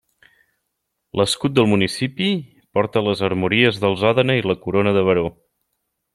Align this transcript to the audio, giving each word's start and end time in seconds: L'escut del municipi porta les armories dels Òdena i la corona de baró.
L'escut 1.19 1.53
del 1.59 1.69
municipi 1.73 2.29
porta 2.79 3.05
les 3.09 3.21
armories 3.29 3.79
dels 3.85 4.07
Òdena 4.13 4.39
i 4.41 4.45
la 4.53 4.57
corona 4.65 4.97
de 4.99 5.05
baró. 5.11 5.29